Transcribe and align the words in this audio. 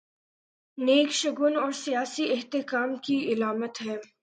نیک 0.77 1.09
شگون 1.11 1.57
اور 1.57 1.71
سیاسی 1.71 2.31
استحکام 2.31 2.95
کی 2.95 3.17
علامت 3.33 3.81
ہے۔ 3.81 3.97